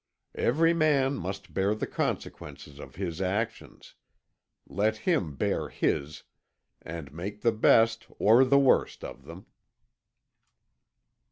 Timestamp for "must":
1.15-1.53